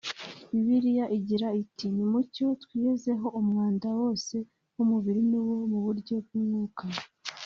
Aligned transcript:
Bibiliya 0.51 1.05
igira 1.17 1.47
iti 1.61 1.85
“Ni 1.95 2.05
mucyo 2.11 2.45
twiyezeho 2.63 3.27
umwanda 3.39 3.87
wose 3.99 4.35
w’umubiri 4.75 5.21
n’uwo 5.29 5.55
mu 5.71 5.79
buryo 5.85 6.15
bw’umwuka 6.25 6.83